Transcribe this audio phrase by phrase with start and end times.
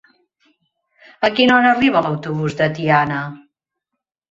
[1.29, 3.23] A quina hora arriba l'autobús de Tiana?